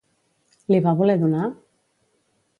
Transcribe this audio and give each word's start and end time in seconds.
Li 0.73 0.79
va 0.87 0.95
voler 1.03 1.17
donar? 1.25 1.45